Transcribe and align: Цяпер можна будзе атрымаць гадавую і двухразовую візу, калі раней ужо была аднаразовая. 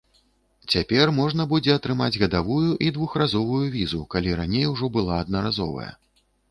Цяпер 0.73 1.11
можна 1.17 1.45
будзе 1.51 1.75
атрымаць 1.75 2.19
гадавую 2.23 2.65
і 2.87 2.91
двухразовую 2.99 3.63
візу, 3.77 4.01
калі 4.17 4.31
раней 4.43 4.69
ужо 4.75 4.95
была 4.99 5.13
аднаразовая. 5.25 5.91